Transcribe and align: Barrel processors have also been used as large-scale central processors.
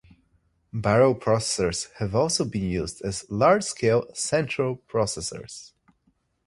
Barrel 0.73 1.13
processors 1.13 1.89
have 1.99 2.15
also 2.15 2.43
been 2.43 2.63
used 2.67 3.03
as 3.03 3.29
large-scale 3.29 4.07
central 4.15 4.77
processors. 4.89 5.73